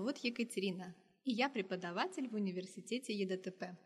[0.00, 0.94] Зовут Екатерина,
[1.24, 3.76] и я преподаватель в университете ЕДТП.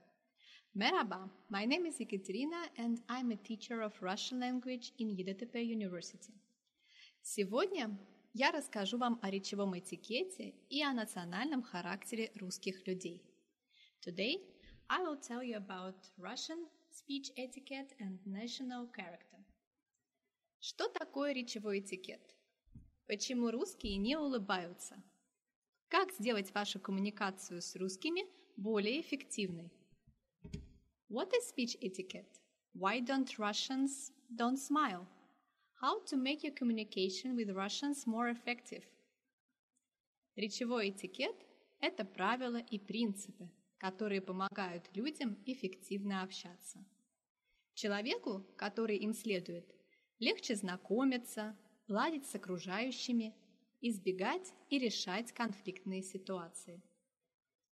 [0.73, 6.33] Merhaba, my name is Ekaterina and I'm a teacher of Russian language in EDTP University.
[7.21, 7.99] Сегодня
[8.33, 13.21] я расскажу вам о речевом этикете и о национальном характере русских людей.
[14.01, 14.37] Today,
[14.89, 19.43] I will tell you about Russian speech etiquette and national character.
[20.61, 22.23] Что такое речевой этикет?
[23.09, 25.03] Почему русские не улыбаются?
[25.89, 29.71] Как сделать вашу коммуникацию с русскими более эффективной?
[31.11, 32.41] What is speech etiquette?
[32.75, 35.07] Why don't Russians don't smile?
[35.81, 38.83] How to make your communication with Russians more effective?
[40.35, 41.37] Речевой этикет–
[41.81, 46.85] это правила и принципы, которые помогают людям эффективно общаться.
[47.75, 49.73] Человеку, который им следует,
[50.19, 53.35] легче знакомиться, ладить с окружающими,
[53.89, 56.83] избегать и решать конфликтные ситуации.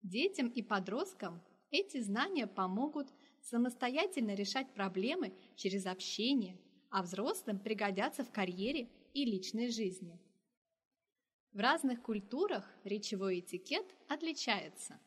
[0.04, 3.08] Детям и подросткам эти знания помогут
[3.42, 10.20] самостоятельно решать проблемы через общение, а взрослым пригодятся в карьере и личной жизни.
[11.54, 15.00] В разных культурах речевой этикет отличается.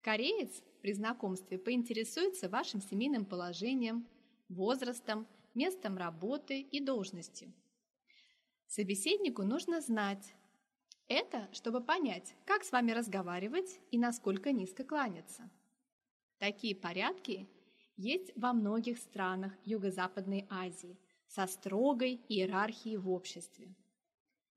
[0.00, 4.08] Кореец при знакомстве поинтересуется вашим семейным положением,
[4.48, 7.52] возрастом, местом работы и должностью.
[8.70, 10.32] Собеседнику нужно знать.
[11.08, 15.50] Это, чтобы понять, как с вами разговаривать и насколько низко кланяться.
[16.38, 17.48] Такие порядки
[17.96, 23.74] есть во многих странах Юго-Западной Азии со строгой иерархией в обществе.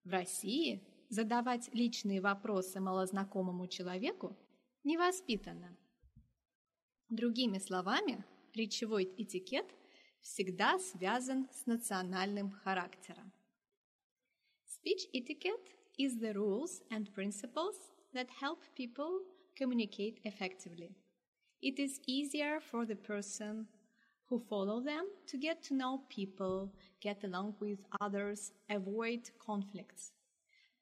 [0.04, 4.38] В России задавать личные вопросы малознакомому человеку
[4.84, 5.76] невоспитанно.
[7.10, 9.66] Другими словами, речевой этикет
[10.22, 13.34] всегда связан с национальным характером.
[14.84, 17.76] Speech etiquette is the rules and principles
[18.14, 19.22] that help people
[19.56, 20.92] communicate effectively.
[21.62, 23.68] It is easier for the person
[24.28, 30.12] who follow them to get to know people, get along with others, avoid conflicts.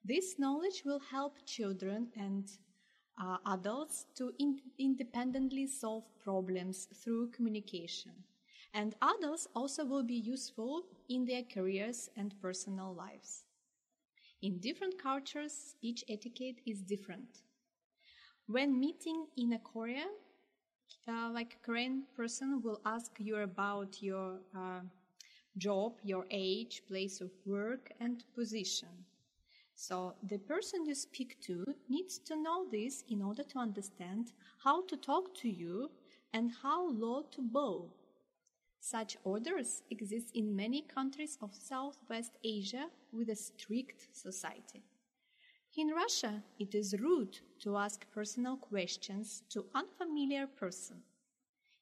[0.03, 2.49] This knowledge will help children and
[3.21, 8.13] uh, adults to in- independently solve problems through communication.
[8.73, 13.43] And adults also will be useful in their careers and personal lives.
[14.41, 17.43] In different cultures, speech etiquette is different.
[18.47, 20.07] When meeting in a Korea,
[21.07, 24.81] uh, like a Korean person will ask you about your uh,
[25.57, 28.89] job, your age, place of work, and position.
[29.75, 34.85] So the person you speak to needs to know this in order to understand how
[34.87, 35.91] to talk to you
[36.33, 37.89] and how low to bow.
[38.80, 44.84] Such orders exist in many countries of Southwest Asia with a strict society.
[45.76, 51.02] In Russia, it is rude to ask personal questions to unfamiliar person.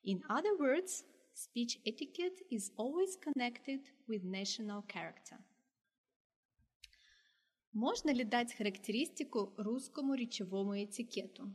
[0.02, 5.38] In other words, speech etiquette is always connected with national character.
[7.72, 11.52] Можно ли дать характеристику русскому речевому этикету?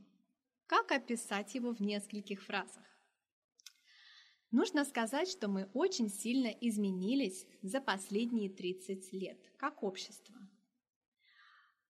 [0.67, 2.84] Как описать его в нескольких фразах?
[4.54, 10.37] Нужно сказать, что мы очень сильно изменились за последние 30 лет как общество.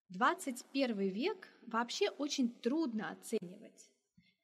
[0.09, 3.91] 21 век вообще очень трудно оценивать.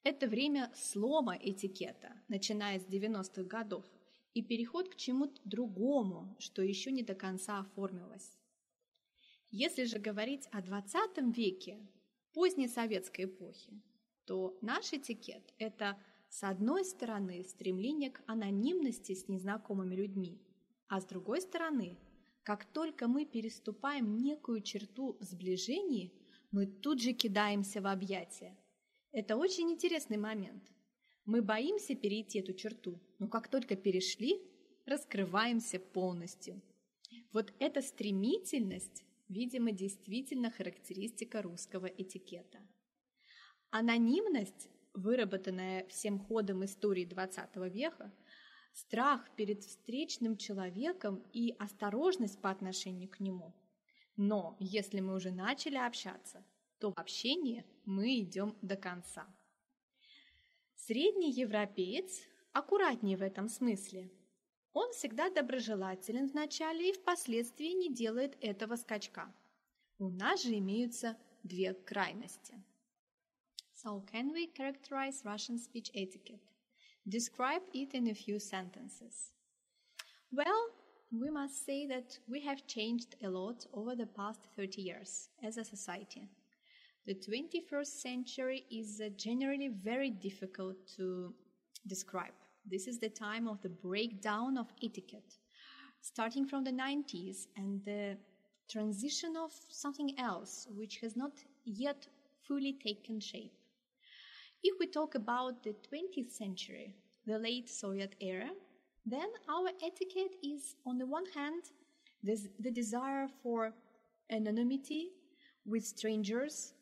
[0.02, 3.86] Это время слома этикета, начиная с 90-х годов,
[4.34, 8.36] и переход к чему-то другому, что еще не до конца оформилось.
[9.50, 11.88] Если же говорить о 20 веке,
[12.34, 13.80] поздней советской эпохи,
[14.26, 15.96] то наш этикет– это
[16.30, 20.40] с одной стороны, стремление к анонимности с незнакомыми людьми,
[20.88, 21.98] а с другой стороны,
[22.44, 26.12] как только мы переступаем некую черту в сближении,
[26.52, 28.56] мы тут же кидаемся в объятия.
[29.12, 30.62] Это очень интересный момент.
[31.24, 34.40] Мы боимся перейти эту черту, но как только перешли,
[34.86, 36.62] раскрываемся полностью.
[37.32, 42.60] Вот эта стремительность, видимо, действительно характеристика русского этикета.
[43.70, 48.12] Анонимность выработанная всем ходом истории XX века,
[48.72, 53.54] страх перед встречным человеком и осторожность по отношению к нему.
[54.16, 56.44] Но если мы уже начали общаться,
[56.78, 59.26] то в общении мы идем до конца.
[60.74, 62.22] Средний европеец
[62.52, 64.10] аккуратнее в этом смысле.
[64.72, 69.34] Он всегда доброжелателен вначале и впоследствии не делает этого скачка.
[69.98, 72.62] У нас же имеются две крайности–
[73.82, 76.52] So, can we characterize Russian speech etiquette?
[77.08, 79.32] Describe it in a few sentences.
[80.30, 80.66] Well,
[81.10, 85.56] we must say that we have changed a lot over the past 30 years as
[85.56, 86.28] a society.
[87.06, 91.32] The 21st century is uh, generally very difficult to
[91.86, 92.34] describe.
[92.66, 95.38] This is the time of the breakdown of etiquette,
[96.02, 98.18] starting from the 90s and the
[98.70, 101.32] transition of something else which has not
[101.64, 102.06] yet
[102.46, 103.54] fully taken shape.
[104.62, 106.94] If we talk about the 20th century,
[107.26, 108.50] the late Soviet era,
[109.06, 111.62] then our etiquette is, on the one hand,
[112.22, 113.72] this, the desire for
[114.30, 115.08] anonymity
[115.64, 116.74] with strangers,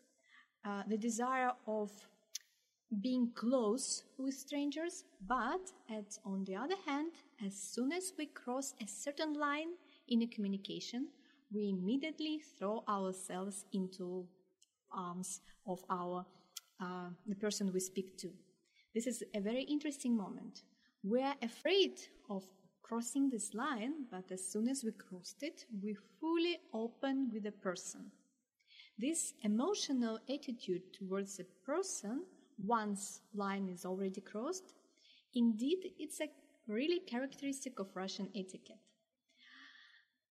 [0.65, 1.91] uh, the desire of
[3.01, 7.13] being close with strangers, but at, on the other hand,
[7.47, 9.69] as soon as we cross a certain line
[10.09, 11.09] in a communication,
[11.55, 14.27] we immediately throw ourselves into
[14.91, 16.25] arms of our
[16.81, 18.31] uh, the person we speak to.
[18.95, 20.63] This is a very interesting moment.
[21.03, 22.45] We are afraid of
[22.83, 27.53] crossing this line, but as soon as we crossed it, we fully open with the
[27.53, 28.11] person.
[28.99, 32.25] This emotional attitude towards a person,
[32.65, 34.75] once line is already crossed,
[35.35, 36.29] indeed, it's a
[36.67, 38.81] really characteristic of Russian etiquette.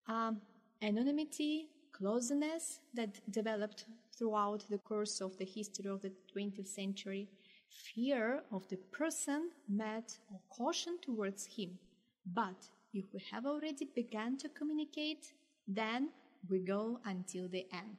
[0.07, 0.41] Um,
[0.81, 3.85] anonymity, closeness that developed
[4.17, 7.27] throughout the course of the history of the 20th century,
[7.69, 11.77] fear of the person met or caution towards him.
[12.25, 15.33] But if we have already begun to communicate,
[15.67, 16.09] then
[16.49, 17.97] we go until the end.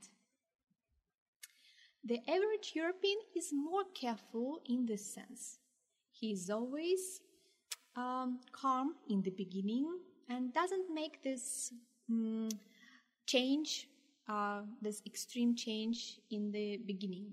[2.05, 5.59] The average European is more careful in this sense.
[6.13, 7.21] He is always
[7.97, 9.99] um, calm in the beginning
[10.29, 11.73] and doesn't make this
[12.11, 12.49] um,
[13.29, 13.89] change,
[14.29, 17.29] uh, this extreme change in the beginning.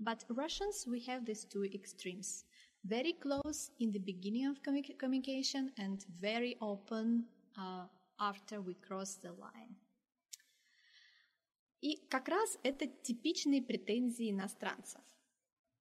[0.00, 2.44] But Russians, we have these two extremes.
[2.84, 4.62] Very close in the beginning of
[4.98, 7.24] communication and very open
[7.56, 7.86] uh,
[8.20, 9.74] after we cross the line.
[11.80, 15.00] И как раз это типичные претензии иностранцев.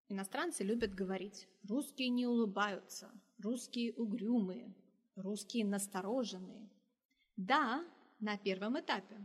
[0.10, 4.74] Иностранцы любят говорить, русские не улыбаются, русские угрюмые,
[5.16, 6.70] русские настороженные.
[7.36, 7.84] Да,
[8.20, 9.18] на первом этапе.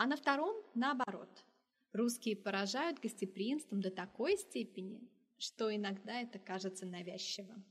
[0.00, 1.44] А на втором наоборот.
[1.92, 5.06] Русские поражают гостеприимством до такой степени,
[5.36, 7.62] что иногда это кажется навязчивым.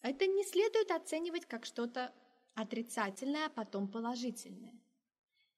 [0.00, 2.14] Это не следует оценивать как что-то
[2.54, 4.72] отрицательное, а потом положительное.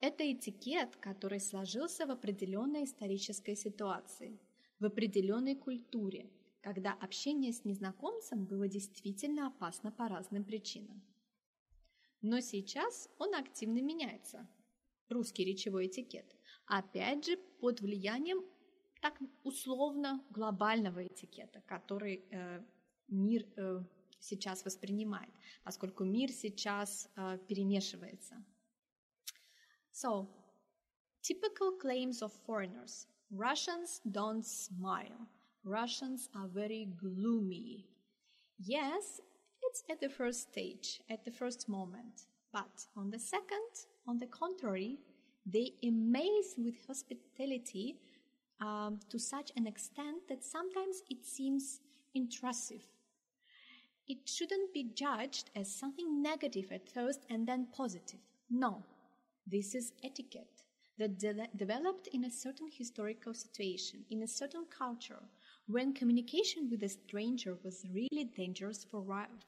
[0.00, 4.40] Это этикет, который сложился в определенной исторической ситуации,
[4.80, 11.00] в определенной культуре, когда общение с незнакомцем было действительно опасно по разным причинам.
[12.22, 14.48] Но сейчас он активно меняется,
[15.08, 16.34] русский речевой этикет,
[16.66, 18.42] опять же под влиянием
[19.00, 22.64] так условно глобального этикета, который э,
[23.08, 23.82] мир э,
[24.18, 28.42] сейчас воспринимает, поскольку мир сейчас э, перемешивается.
[29.92, 30.26] So,
[31.20, 33.06] typical claims of foreigners.
[33.30, 35.28] Russians don't smile.
[35.64, 37.86] Russians are very gloomy.
[38.58, 39.20] Yes,
[39.62, 42.26] it's at the first stage, at the first moment.
[42.52, 44.98] But on the second, on the contrary,
[45.46, 47.96] they amaze with hospitality
[48.60, 51.80] um, to such an extent that sometimes it seems
[52.14, 52.82] intrusive.
[54.06, 58.20] It shouldn't be judged as something negative at first and then positive.
[58.50, 58.82] No,
[59.46, 60.62] this is etiquette
[60.98, 65.22] that de- developed in a certain historical situation, in a certain culture,
[65.66, 69.02] when communication with a stranger was really dangerous for,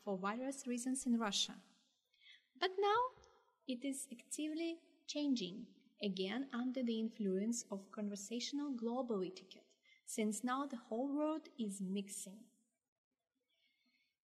[0.05, 1.55] for various reasons in Russia.
[2.59, 3.26] But now
[3.67, 5.67] it is actively changing,
[6.03, 9.67] again under the influence of conversational global etiquette,
[10.07, 12.39] since now the whole world is mixing.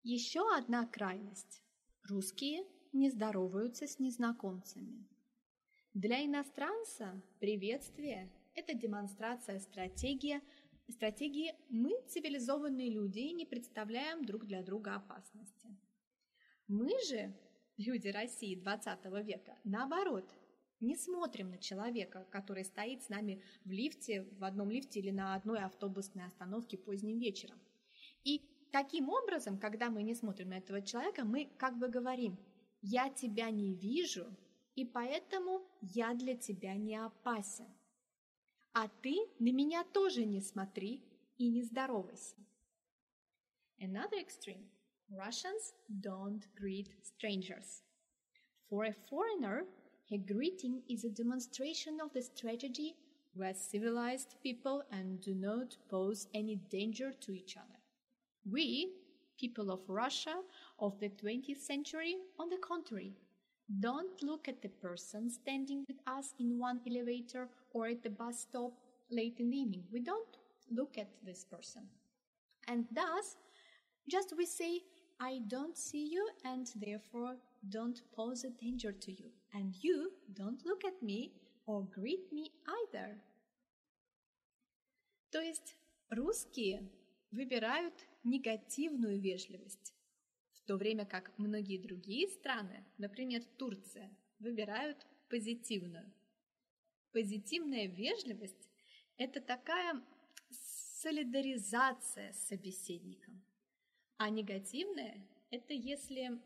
[0.03, 1.61] Еще одна крайность.
[2.09, 5.05] Русские не здороваются с незнакомцами.
[5.93, 10.41] Для иностранца приветствие– это демонстрация стратегии,
[10.89, 15.69] стратегии «мы, цивилизованные люди, не представляем друг для друга опасности».
[16.67, 17.33] Мы же,
[17.77, 20.29] люди России 20 века, наоборот,
[20.79, 25.35] не смотрим на человека, который стоит с нами в лифте, в одном лифте или на
[25.35, 27.59] одной автобусной остановке поздним вечером.
[28.23, 32.37] И таким образом, когда мы не смотрим на этого человека, мы как бы говорим
[32.81, 34.25] «я тебя не вижу»,
[34.75, 37.67] и поэтому я для тебя не опасен.
[38.73, 41.03] А ты на меня тоже не смотри
[41.37, 42.35] и не здоровайся.
[43.79, 44.69] Another extreme.
[45.17, 47.83] Russians don't greet strangers.
[48.69, 49.65] For a foreigner,
[50.11, 52.95] a greeting is a demonstration of the strategy
[53.33, 57.79] where civilized people and do not pose any danger to each other.
[58.49, 58.93] We,
[59.37, 60.35] people of Russia
[60.79, 63.13] of the 20th century, on the contrary,
[63.79, 68.41] Don't look at the person standing with us in one elevator or at the bus
[68.41, 68.73] stop
[69.09, 69.83] late in the evening.
[69.91, 70.37] We don't
[70.69, 71.83] look at this person.
[72.67, 73.37] And thus,
[74.09, 74.81] just we say,
[75.23, 77.35] I don't see you and therefore
[77.69, 79.29] don't pose a danger to you.
[79.53, 81.31] And you don't look at me
[81.67, 83.21] or greet me either.
[85.29, 85.77] То есть
[86.09, 86.89] русские
[87.29, 89.93] выбирают негативную вежливость,
[90.53, 94.09] в то время как многие другие страны, например, Турция,
[94.39, 96.11] выбирают позитивную.
[97.11, 98.69] Позитивная вежливость–
[99.17, 100.01] это такая
[100.49, 103.41] солидаризация с собеседником.
[104.23, 106.39] А негативная– это, если,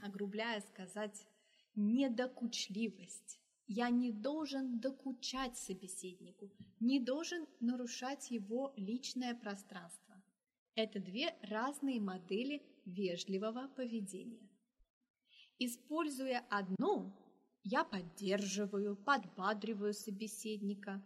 [0.00, 1.28] огрубляя сказать,
[1.74, 3.38] недокучливость.
[3.66, 6.50] Я не должен докучать собеседнику,
[6.80, 10.22] не должен нарушать его личное пространство.
[10.74, 14.48] Это две разные модели вежливого поведения.
[15.58, 17.14] Используя одну,
[17.62, 21.02] я поддерживаю, подбадриваю собеседника.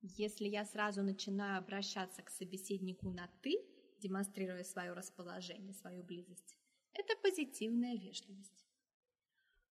[0.00, 3.64] Если я сразу начинаю обращаться к собеседнику на «ты»,
[4.00, 6.56] демонстрируя свое расположение, свою близость,
[6.92, 8.66] это позитивная вежливость.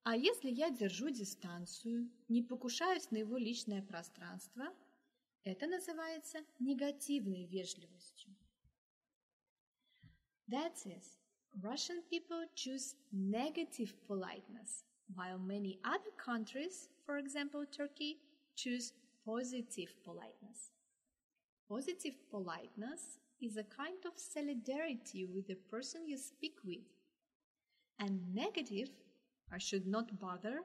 [0.05, 4.73] А если я держу дистанцию, не покушаюсь на его личное пространство,
[5.43, 8.35] это называется негативной вежливостью.
[10.49, 11.19] That is,
[11.61, 18.21] Russian people choose negative politeness, while many other countries, for example Turkey,
[18.55, 18.93] choose
[19.25, 20.71] positive politeness.
[21.69, 26.85] Positive politeness is a kind of solidarity with the person you speak with.
[27.99, 28.91] And negative,
[29.53, 30.61] I should not bother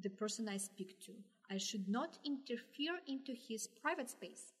[0.00, 1.12] the person I speak to.
[1.50, 4.52] I should not interfere into his private space.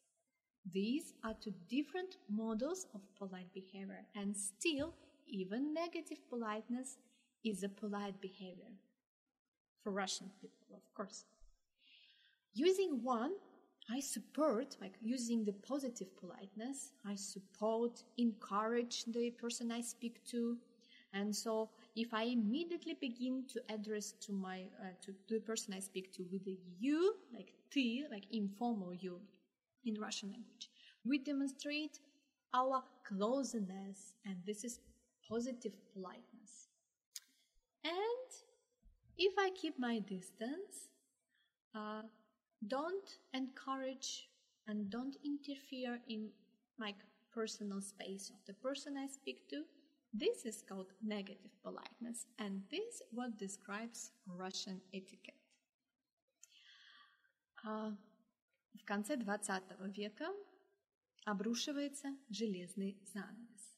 [0.72, 4.94] These are two different models of polite behavior, and still,
[5.26, 6.96] even negative politeness
[7.44, 8.72] is a polite behavior.
[9.82, 11.24] For Russian people, of course.
[12.54, 13.32] Using one
[13.90, 20.58] I support, like using the positive politeness, I support, encourage the person I speak to.
[21.14, 25.72] And so if I immediately begin to address to my, uh, to, to the person
[25.72, 29.20] I speak to with the you, like ты, like informal you
[29.86, 30.70] in Russian language,
[31.04, 31.98] we demonstrate
[32.52, 34.80] our closeness and this is
[35.26, 36.68] positive politeness.
[37.84, 38.28] And
[39.16, 40.90] if I keep my distance,
[41.74, 42.02] uh,
[42.67, 44.29] don't encourage
[44.67, 46.29] and don't interfere in
[46.77, 46.93] my
[47.33, 49.63] personal space of the person I speak to.
[50.13, 55.39] This is called negative politeness, and this what describes Russian etiquette.
[57.65, 57.95] А
[58.75, 60.27] в конце XX века
[61.25, 63.77] обрушивается железный занавес.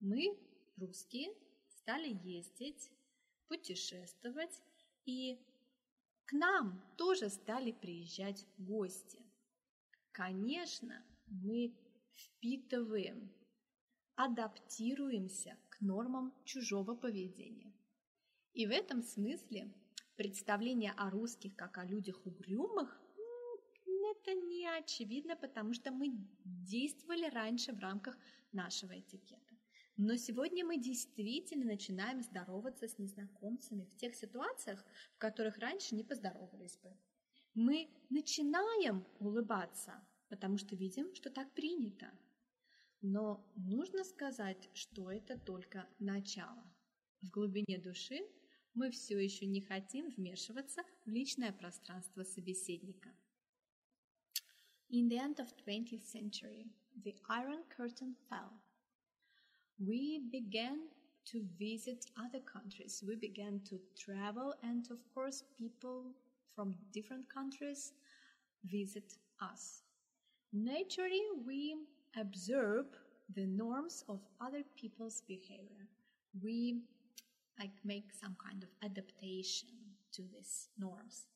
[0.00, 0.38] Мы,
[0.76, 1.32] русские,
[1.68, 2.90] стали ездить,
[3.48, 4.62] путешествовать
[5.06, 5.40] и
[6.31, 9.19] к нам тоже стали приезжать гости.
[10.13, 11.75] Конечно, мы
[12.13, 13.29] впитываем,
[14.15, 17.73] адаптируемся к нормам чужого поведения.
[18.53, 19.73] И в этом смысле
[20.15, 22.97] представление о русских как о людях угрюмых
[24.11, 26.13] это не очевидно, потому что мы
[26.45, 28.17] действовали раньше в рамках
[28.53, 29.50] нашего этикета.
[29.97, 34.83] Но сегодня мы действительно начинаем здороваться с незнакомцами в тех ситуациях,
[35.13, 36.95] в которых раньше не поздоровались бы.
[37.53, 42.09] Мы начинаем улыбаться, потому что видим, что так принято.
[43.01, 46.63] Но нужно сказать, что это только начало.
[47.21, 48.21] В глубине души
[48.73, 53.09] мы все еще не хотим вмешиваться в личное пространство собеседника.
[54.89, 58.51] In the end of 20th century, the Iron Curtain fell–
[59.85, 60.79] we began
[61.25, 63.03] to visit other countries.
[63.07, 66.13] We began to travel, and of course, people
[66.55, 67.93] from different countries
[68.65, 69.83] visit us.
[70.53, 71.75] Naturally, we
[72.19, 72.85] observe
[73.33, 75.87] the norms of other people's behavior.
[76.43, 76.81] We
[77.59, 79.69] like make some kind of adaptation
[80.13, 81.27] to these norms.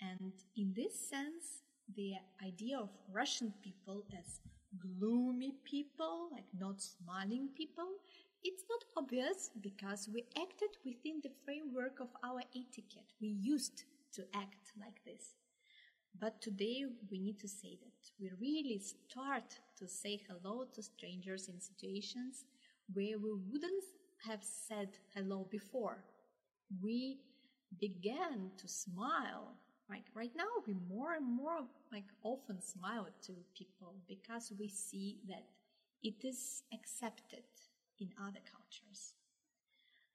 [0.00, 1.62] And in this sense,
[1.96, 2.14] the
[2.44, 4.40] idea of Russian people as
[4.78, 7.88] gloomy people, like not smiling people,
[8.42, 13.12] it's not obvious because we acted within the framework of our etiquette.
[13.20, 15.34] We used to act like this.
[16.20, 21.48] But today we need to say that we really start to say hello to strangers
[21.48, 22.44] in situations
[22.92, 23.84] where we wouldn't
[24.28, 26.04] have said hello before.
[26.82, 27.18] We
[27.80, 29.56] began to smile
[29.88, 31.60] like right now, we more and more
[31.92, 35.44] like often smile to people because we see that
[36.02, 37.44] it is accepted
[38.00, 39.14] in other cultures.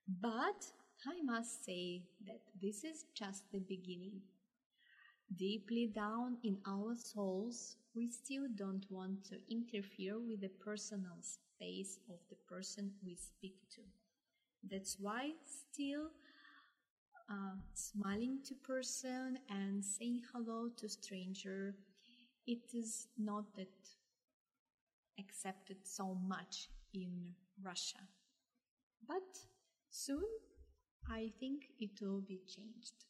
[0.07, 0.65] But
[1.05, 4.21] I must say that this is just the beginning.
[5.35, 11.99] Deeply down in our souls, we still don't want to interfere with the personal space
[12.09, 13.81] of the person we speak to.
[14.69, 16.09] That's why still
[17.29, 21.75] uh, smiling to person and saying hello to stranger,
[22.48, 23.69] it is not that
[25.19, 27.33] accepted so much in
[27.63, 28.00] Russia.
[29.07, 29.39] But
[29.89, 30.24] soon
[31.07, 33.05] I think it will be changed.